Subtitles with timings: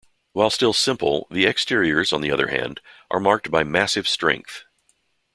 [0.33, 2.79] While still simple, the exteriors on the other hand,
[3.11, 4.63] are marked by massive strength.